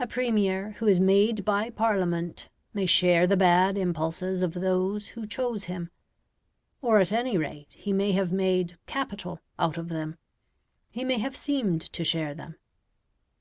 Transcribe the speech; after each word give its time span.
A 0.00 0.06
Premier 0.08 0.72
who 0.80 0.88
is 0.88 0.98
made 0.98 1.44
by 1.44 1.70
Parliament 1.70 2.48
may 2.74 2.86
share 2.86 3.24
the 3.28 3.36
bad 3.36 3.78
impulses 3.78 4.42
of 4.42 4.52
those 4.54 5.10
who 5.10 5.24
chose 5.28 5.66
him; 5.66 5.90
or, 6.82 6.98
at 6.98 7.12
any 7.12 7.38
rate, 7.38 7.74
he 7.78 7.92
may 7.92 8.10
have 8.10 8.32
made 8.32 8.76
"capital" 8.86 9.38
out 9.60 9.78
of 9.78 9.88
them 9.88 10.16
he 10.90 11.04
may 11.04 11.18
have 11.18 11.36
seemed 11.36 11.82
to 11.92 12.02
share 12.02 12.34
them. 12.34 12.56